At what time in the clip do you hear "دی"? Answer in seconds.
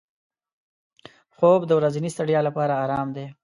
3.15-3.25